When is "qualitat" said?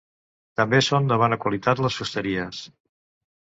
1.45-1.85